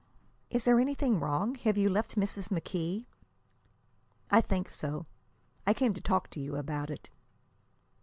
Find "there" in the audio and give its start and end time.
0.63-0.79